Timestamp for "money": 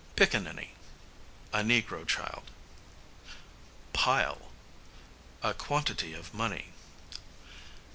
6.33-6.69